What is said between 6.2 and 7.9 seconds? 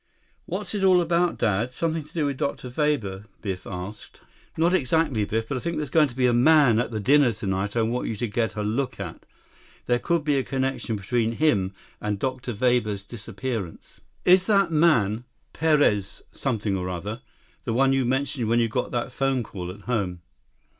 a man at the dinner tonight I